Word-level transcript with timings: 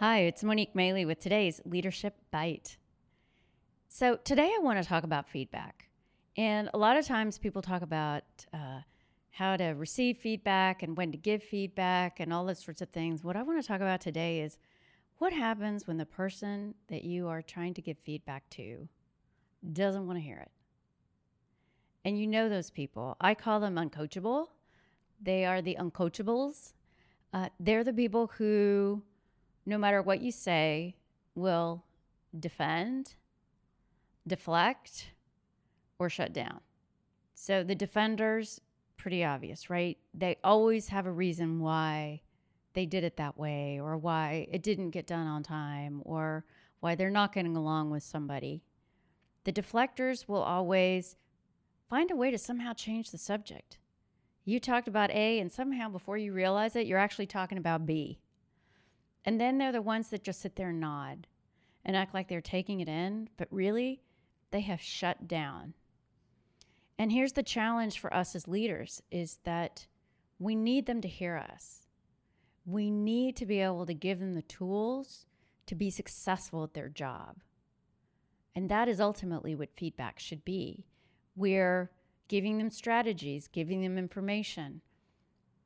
Hi, 0.00 0.20
it's 0.20 0.42
Monique 0.42 0.72
Maley 0.72 1.06
with 1.06 1.20
today's 1.20 1.60
Leadership 1.66 2.16
Bite. 2.30 2.78
So, 3.90 4.16
today 4.16 4.50
I 4.56 4.58
want 4.62 4.82
to 4.82 4.88
talk 4.88 5.04
about 5.04 5.28
feedback. 5.28 5.90
And 6.38 6.70
a 6.72 6.78
lot 6.78 6.96
of 6.96 7.04
times 7.04 7.36
people 7.36 7.60
talk 7.60 7.82
about 7.82 8.22
uh, 8.54 8.80
how 9.32 9.58
to 9.58 9.72
receive 9.72 10.16
feedback 10.16 10.82
and 10.82 10.96
when 10.96 11.12
to 11.12 11.18
give 11.18 11.42
feedback 11.42 12.18
and 12.18 12.32
all 12.32 12.46
those 12.46 12.64
sorts 12.64 12.80
of 12.80 12.88
things. 12.88 13.22
What 13.22 13.36
I 13.36 13.42
want 13.42 13.60
to 13.60 13.68
talk 13.68 13.82
about 13.82 14.00
today 14.00 14.40
is 14.40 14.56
what 15.18 15.34
happens 15.34 15.86
when 15.86 15.98
the 15.98 16.06
person 16.06 16.76
that 16.88 17.04
you 17.04 17.28
are 17.28 17.42
trying 17.42 17.74
to 17.74 17.82
give 17.82 17.98
feedback 17.98 18.48
to 18.52 18.88
doesn't 19.70 20.06
want 20.06 20.16
to 20.16 20.22
hear 20.22 20.38
it. 20.38 20.50
And 22.06 22.18
you 22.18 22.26
know 22.26 22.48
those 22.48 22.70
people. 22.70 23.18
I 23.20 23.34
call 23.34 23.60
them 23.60 23.76
uncoachable. 23.76 24.46
They 25.20 25.44
are 25.44 25.60
the 25.60 25.76
uncoachables. 25.78 26.72
Uh, 27.34 27.50
they're 27.60 27.84
the 27.84 27.92
people 27.92 28.28
who 28.38 29.02
no 29.66 29.78
matter 29.78 30.02
what 30.02 30.20
you 30.20 30.32
say, 30.32 30.96
will 31.34 31.84
defend, 32.38 33.14
deflect, 34.26 35.10
or 35.98 36.08
shut 36.08 36.32
down. 36.32 36.60
So 37.34 37.62
the 37.62 37.74
defenders, 37.74 38.60
pretty 38.96 39.24
obvious, 39.24 39.70
right? 39.70 39.98
They 40.12 40.36
always 40.44 40.88
have 40.88 41.06
a 41.06 41.12
reason 41.12 41.60
why 41.60 42.22
they 42.74 42.86
did 42.86 43.02
it 43.02 43.16
that 43.16 43.38
way, 43.38 43.80
or 43.80 43.96
why 43.96 44.46
it 44.50 44.62
didn't 44.62 44.90
get 44.90 45.06
done 45.06 45.26
on 45.26 45.42
time, 45.42 46.02
or 46.04 46.44
why 46.80 46.94
they're 46.94 47.10
not 47.10 47.34
getting 47.34 47.56
along 47.56 47.90
with 47.90 48.02
somebody. 48.02 48.62
The 49.44 49.52
deflectors 49.52 50.28
will 50.28 50.42
always 50.42 51.16
find 51.88 52.10
a 52.10 52.16
way 52.16 52.30
to 52.30 52.38
somehow 52.38 52.74
change 52.74 53.10
the 53.10 53.18
subject. 53.18 53.78
You 54.44 54.60
talked 54.60 54.86
about 54.86 55.10
A, 55.10 55.40
and 55.40 55.50
somehow 55.50 55.88
before 55.88 56.16
you 56.16 56.32
realize 56.32 56.76
it, 56.76 56.86
you're 56.86 56.98
actually 56.98 57.26
talking 57.26 57.58
about 57.58 57.86
B. 57.86 58.20
And 59.24 59.40
then 59.40 59.58
they're 59.58 59.72
the 59.72 59.82
ones 59.82 60.08
that 60.08 60.24
just 60.24 60.40
sit 60.40 60.56
there 60.56 60.70
and 60.70 60.80
nod 60.80 61.26
and 61.84 61.96
act 61.96 62.14
like 62.14 62.28
they're 62.28 62.40
taking 62.40 62.80
it 62.80 62.88
in, 62.88 63.28
but 63.36 63.48
really, 63.50 64.02
they 64.50 64.60
have 64.60 64.80
shut 64.80 65.28
down. 65.28 65.74
And 66.98 67.12
here's 67.12 67.32
the 67.32 67.42
challenge 67.42 67.98
for 67.98 68.12
us 68.12 68.34
as 68.34 68.48
leaders 68.48 69.02
is 69.10 69.38
that 69.44 69.86
we 70.38 70.54
need 70.54 70.86
them 70.86 71.00
to 71.00 71.08
hear 71.08 71.36
us. 71.36 71.86
We 72.66 72.90
need 72.90 73.36
to 73.36 73.46
be 73.46 73.60
able 73.60 73.86
to 73.86 73.94
give 73.94 74.18
them 74.18 74.34
the 74.34 74.42
tools 74.42 75.26
to 75.66 75.74
be 75.74 75.90
successful 75.90 76.64
at 76.64 76.74
their 76.74 76.88
job. 76.88 77.36
And 78.54 78.68
that 78.68 78.88
is 78.88 79.00
ultimately 79.00 79.54
what 79.54 79.76
feedback 79.76 80.18
should 80.18 80.44
be. 80.44 80.84
We're 81.36 81.90
giving 82.28 82.58
them 82.58 82.70
strategies, 82.70 83.48
giving 83.48 83.80
them 83.82 83.96
information, 83.96 84.82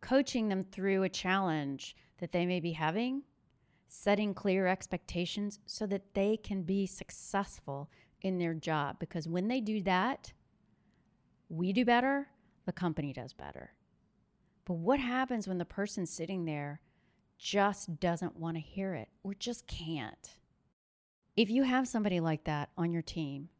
coaching 0.00 0.48
them 0.48 0.62
through 0.62 1.02
a 1.02 1.08
challenge 1.08 1.96
that 2.18 2.32
they 2.32 2.46
may 2.46 2.60
be 2.60 2.72
having 2.72 3.22
setting 3.88 4.34
clear 4.34 4.66
expectations 4.66 5.58
so 5.66 5.86
that 5.86 6.14
they 6.14 6.36
can 6.36 6.62
be 6.62 6.86
successful 6.86 7.90
in 8.22 8.38
their 8.38 8.54
job. 8.54 8.98
Because 8.98 9.28
when 9.28 9.48
they 9.48 9.60
do 9.60 9.80
that, 9.82 10.32
we 11.48 11.72
do 11.72 11.84
better, 11.84 12.28
the 12.64 12.72
company 12.72 13.12
does 13.12 13.32
better. 13.32 13.72
But 14.64 14.74
what 14.74 14.98
happens 14.98 15.46
when 15.46 15.58
the 15.58 15.64
person 15.64 16.06
sitting 16.06 16.44
there 16.44 16.80
just 17.38 18.00
doesn't 18.00 18.36
want 18.36 18.56
to 18.56 18.60
hear 18.60 18.94
it 18.94 19.08
or 19.22 19.34
just 19.34 19.66
can't? 19.66 20.36
If 21.36 21.50
you 21.50 21.62
have 21.62 21.86
somebody 21.86 22.18
like 22.18 22.44
that 22.44 22.70
on 22.76 22.92
your 22.92 23.02
team 23.02 23.50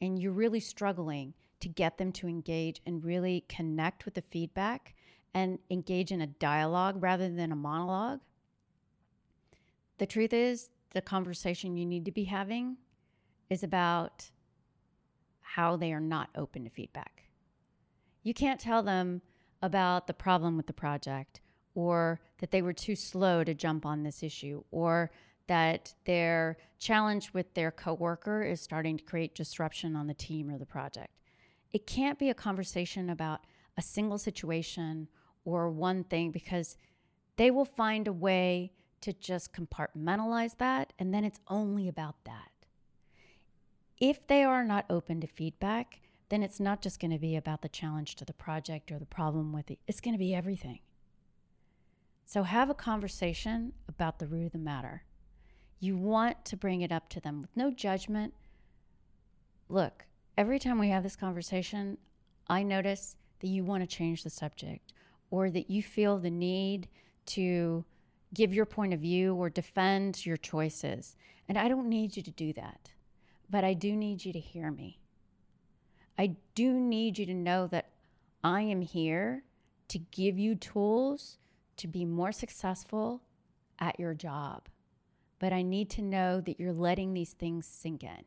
and 0.00 0.18
you're 0.18 0.32
really 0.32 0.60
struggling 0.60 1.34
to 1.60 1.68
get 1.68 1.98
them 1.98 2.12
to 2.12 2.28
engage 2.28 2.80
and 2.86 3.04
really 3.04 3.44
connect 3.48 4.04
with 4.06 4.14
the 4.14 4.22
feedback 4.22 4.94
and 5.34 5.58
engage 5.68 6.10
in 6.10 6.22
a 6.22 6.26
dialogue 6.26 7.02
rather 7.02 7.28
than 7.28 7.52
a 7.52 7.56
monologue, 7.56 8.20
the 10.00 10.06
truth 10.06 10.32
is, 10.32 10.70
the 10.92 11.02
conversation 11.02 11.76
you 11.76 11.84
need 11.84 12.06
to 12.06 12.10
be 12.10 12.24
having 12.24 12.78
is 13.50 13.62
about 13.62 14.30
how 15.42 15.76
they 15.76 15.92
are 15.92 16.00
not 16.00 16.30
open 16.34 16.64
to 16.64 16.70
feedback. 16.70 17.24
You 18.22 18.32
can't 18.32 18.58
tell 18.58 18.82
them 18.82 19.20
about 19.60 20.06
the 20.06 20.14
problem 20.14 20.56
with 20.56 20.66
the 20.66 20.72
project 20.72 21.42
or 21.74 22.18
that 22.38 22.50
they 22.50 22.62
were 22.62 22.72
too 22.72 22.96
slow 22.96 23.44
to 23.44 23.52
jump 23.52 23.84
on 23.84 24.02
this 24.02 24.22
issue 24.22 24.64
or 24.70 25.10
that 25.48 25.92
their 26.06 26.56
challenge 26.78 27.34
with 27.34 27.52
their 27.52 27.70
coworker 27.70 28.42
is 28.42 28.62
starting 28.62 28.96
to 28.96 29.04
create 29.04 29.34
disruption 29.34 29.94
on 29.94 30.06
the 30.06 30.14
team 30.14 30.48
or 30.48 30.56
the 30.56 30.64
project. 30.64 31.12
It 31.72 31.86
can't 31.86 32.18
be 32.18 32.30
a 32.30 32.34
conversation 32.34 33.10
about 33.10 33.44
a 33.76 33.82
single 33.82 34.18
situation 34.18 35.08
or 35.44 35.68
one 35.68 36.04
thing 36.04 36.30
because 36.30 36.78
they 37.36 37.50
will 37.50 37.66
find 37.66 38.08
a 38.08 38.12
way 38.14 38.72
to 39.00 39.12
just 39.12 39.52
compartmentalize 39.52 40.58
that, 40.58 40.92
and 40.98 41.12
then 41.12 41.24
it's 41.24 41.40
only 41.48 41.88
about 41.88 42.24
that. 42.24 42.50
If 43.98 44.26
they 44.26 44.42
are 44.44 44.64
not 44.64 44.86
open 44.88 45.20
to 45.20 45.26
feedback, 45.26 46.00
then 46.30 46.42
it's 46.42 46.60
not 46.60 46.80
just 46.80 47.00
going 47.00 47.10
to 47.10 47.18
be 47.18 47.36
about 47.36 47.62
the 47.62 47.68
challenge 47.68 48.14
to 48.16 48.24
the 48.24 48.32
project 48.32 48.90
or 48.90 48.98
the 48.98 49.06
problem 49.06 49.52
with 49.52 49.70
it, 49.70 49.78
it's 49.86 50.00
going 50.00 50.14
to 50.14 50.18
be 50.18 50.34
everything. 50.34 50.80
So 52.24 52.44
have 52.44 52.70
a 52.70 52.74
conversation 52.74 53.72
about 53.88 54.18
the 54.18 54.26
root 54.26 54.46
of 54.46 54.52
the 54.52 54.58
matter. 54.58 55.02
You 55.80 55.96
want 55.96 56.44
to 56.44 56.56
bring 56.56 56.80
it 56.80 56.92
up 56.92 57.08
to 57.10 57.20
them 57.20 57.40
with 57.40 57.56
no 57.56 57.70
judgment. 57.72 58.34
Look, 59.68 60.06
every 60.38 60.58
time 60.58 60.78
we 60.78 60.90
have 60.90 61.02
this 61.02 61.16
conversation, 61.16 61.98
I 62.48 62.62
notice 62.62 63.16
that 63.40 63.48
you 63.48 63.64
want 63.64 63.82
to 63.82 63.96
change 63.96 64.22
the 64.22 64.30
subject 64.30 64.92
or 65.30 65.50
that 65.50 65.70
you 65.70 65.82
feel 65.82 66.18
the 66.18 66.30
need 66.30 66.88
to 67.26 67.84
give 68.34 68.54
your 68.54 68.66
point 68.66 68.94
of 68.94 69.00
view 69.00 69.34
or 69.34 69.50
defend 69.50 70.24
your 70.24 70.36
choices. 70.36 71.16
And 71.48 71.58
I 71.58 71.68
don't 71.68 71.88
need 71.88 72.16
you 72.16 72.22
to 72.22 72.30
do 72.30 72.52
that, 72.54 72.90
but 73.48 73.64
I 73.64 73.74
do 73.74 73.96
need 73.96 74.24
you 74.24 74.32
to 74.32 74.38
hear 74.38 74.70
me. 74.70 75.00
I 76.18 76.36
do 76.54 76.78
need 76.78 77.18
you 77.18 77.26
to 77.26 77.34
know 77.34 77.66
that 77.68 77.90
I 78.44 78.62
am 78.62 78.82
here 78.82 79.44
to 79.88 79.98
give 79.98 80.38
you 80.38 80.54
tools 80.54 81.38
to 81.78 81.88
be 81.88 82.04
more 82.04 82.30
successful 82.30 83.22
at 83.78 83.98
your 83.98 84.14
job. 84.14 84.68
But 85.38 85.52
I 85.52 85.62
need 85.62 85.88
to 85.90 86.02
know 86.02 86.40
that 86.40 86.60
you're 86.60 86.72
letting 86.72 87.14
these 87.14 87.32
things 87.32 87.66
sink 87.66 88.04
in. 88.04 88.24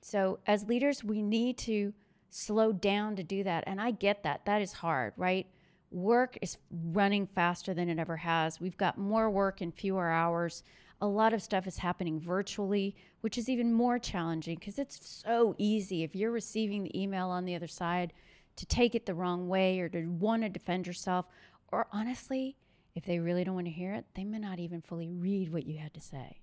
So, 0.00 0.38
as 0.46 0.68
leaders, 0.68 1.04
we 1.04 1.20
need 1.20 1.58
to 1.58 1.92
slow 2.30 2.72
down 2.72 3.16
to 3.16 3.22
do 3.22 3.44
that. 3.44 3.64
And 3.66 3.80
I 3.80 3.90
get 3.90 4.22
that. 4.22 4.46
That 4.46 4.62
is 4.62 4.72
hard, 4.74 5.12
right? 5.16 5.46
Work 5.90 6.38
is 6.40 6.58
running 6.70 7.26
faster 7.26 7.74
than 7.74 7.88
it 7.88 7.98
ever 7.98 8.18
has. 8.18 8.60
We've 8.60 8.76
got 8.76 8.98
more 8.98 9.28
work 9.30 9.60
in 9.60 9.72
fewer 9.72 10.10
hours. 10.10 10.62
A 11.00 11.06
lot 11.06 11.32
of 11.32 11.42
stuff 11.42 11.66
is 11.66 11.78
happening 11.78 12.20
virtually, 12.20 12.94
which 13.22 13.38
is 13.38 13.48
even 13.48 13.72
more 13.72 13.98
challenging 13.98 14.56
because 14.56 14.78
it's 14.78 15.00
so 15.24 15.54
easy 15.58 16.02
if 16.02 16.14
you're 16.14 16.30
receiving 16.30 16.84
the 16.84 17.00
email 17.00 17.28
on 17.28 17.44
the 17.44 17.54
other 17.54 17.66
side 17.66 18.12
to 18.56 18.66
take 18.66 18.94
it 18.94 19.06
the 19.06 19.14
wrong 19.14 19.48
way 19.48 19.80
or 19.80 19.88
to 19.88 20.06
want 20.06 20.42
to 20.42 20.48
defend 20.48 20.86
yourself. 20.86 21.26
Or 21.72 21.86
honestly, 21.92 22.56
if 22.94 23.04
they 23.04 23.18
really 23.18 23.44
don't 23.44 23.54
want 23.54 23.66
to 23.66 23.72
hear 23.72 23.94
it, 23.94 24.04
they 24.14 24.24
may 24.24 24.38
not 24.38 24.58
even 24.58 24.82
fully 24.82 25.08
read 25.08 25.52
what 25.52 25.66
you 25.66 25.78
had 25.78 25.94
to 25.94 26.00
say. 26.00 26.40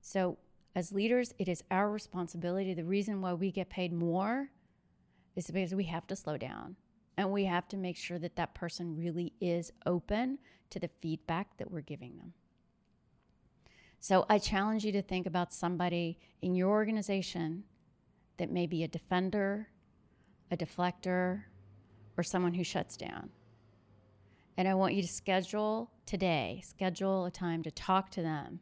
So, 0.00 0.38
as 0.74 0.92
leaders, 0.92 1.34
it 1.38 1.48
is 1.48 1.64
our 1.70 1.90
responsibility. 1.90 2.74
The 2.74 2.84
reason 2.84 3.20
why 3.20 3.32
we 3.32 3.50
get 3.50 3.70
paid 3.70 3.92
more 3.92 4.50
is 5.34 5.46
because 5.48 5.74
we 5.74 5.84
have 5.84 6.06
to 6.06 6.16
slow 6.16 6.36
down 6.36 6.76
and 7.16 7.30
we 7.30 7.44
have 7.44 7.66
to 7.68 7.76
make 7.76 7.96
sure 7.96 8.18
that 8.18 8.36
that 8.36 8.54
person 8.54 8.96
really 8.96 9.32
is 9.40 9.72
open 9.86 10.38
to 10.70 10.78
the 10.78 10.90
feedback 11.00 11.56
that 11.56 11.70
we're 11.70 11.80
giving 11.80 12.16
them. 12.16 12.34
So 14.00 14.26
I 14.28 14.38
challenge 14.38 14.84
you 14.84 14.92
to 14.92 15.02
think 15.02 15.26
about 15.26 15.52
somebody 15.52 16.18
in 16.42 16.54
your 16.54 16.70
organization 16.70 17.64
that 18.36 18.50
may 18.50 18.66
be 18.66 18.84
a 18.84 18.88
defender, 18.88 19.68
a 20.50 20.56
deflector, 20.56 21.44
or 22.16 22.22
someone 22.22 22.54
who 22.54 22.64
shuts 22.64 22.96
down. 22.96 23.30
And 24.56 24.68
I 24.68 24.74
want 24.74 24.94
you 24.94 25.02
to 25.02 25.08
schedule 25.08 25.90
today, 26.04 26.62
schedule 26.64 27.24
a 27.24 27.30
time 27.30 27.62
to 27.62 27.70
talk 27.70 28.10
to 28.12 28.22
them 28.22 28.60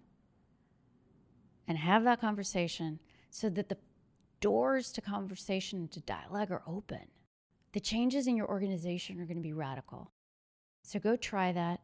and 1.67 1.79
have 1.79 2.05
that 2.05 2.21
conversation 2.21 3.01
so 3.31 3.49
that 3.51 3.69
the 3.69 3.79
doors 4.41 4.93
to 4.93 5.01
conversation 5.01 5.89
to 5.89 6.01
dialogue 6.01 6.51
are 6.51 6.63
open 6.67 7.07
the 7.75 7.81
changes 7.81 8.29
in 8.29 8.37
your 8.37 8.49
organization 8.49 9.21
are 9.21 9.27
going 9.27 9.37
to 9.37 9.43
be 9.43 9.53
radical. 9.53 10.13
So 10.85 11.01
go 11.01 11.17
try 11.17 11.51
that. 11.53 11.81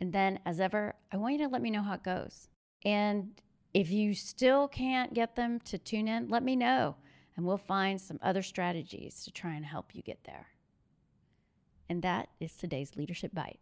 And 0.00 0.12
then, 0.12 0.40
as 0.44 0.60
ever, 0.60 0.94
I 1.12 1.18
want 1.18 1.34
you 1.34 1.38
to 1.46 1.48
let 1.48 1.62
me 1.62 1.70
know 1.70 1.82
how 1.82 1.94
it 1.94 2.02
goes. 2.02 2.48
And 2.84 3.40
if 3.72 3.92
you 3.92 4.12
still 4.12 4.66
can't 4.66 5.14
get 5.14 5.36
them 5.36 5.60
to 5.60 5.78
tune 5.78 6.08
in, 6.08 6.28
let 6.28 6.42
me 6.42 6.56
know. 6.56 6.96
And 7.36 7.46
we'll 7.46 7.58
find 7.58 8.00
some 8.00 8.18
other 8.20 8.42
strategies 8.42 9.22
to 9.22 9.30
try 9.30 9.54
and 9.54 9.64
help 9.64 9.94
you 9.94 10.02
get 10.02 10.24
there. 10.24 10.48
And 11.88 12.02
that 12.02 12.28
is 12.40 12.54
today's 12.54 12.96
Leadership 12.96 13.32
Bite. 13.32 13.60